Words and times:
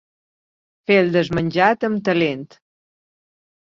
Fer 0.91 0.97
el 1.01 1.11
desmenjat 1.17 1.87
amb 1.91 2.03
talent. 2.11 2.49